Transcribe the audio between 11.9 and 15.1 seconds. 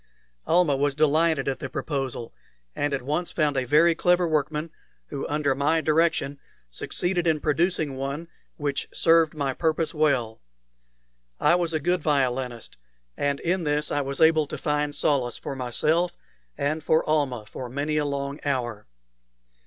violinist, and in this I was able to find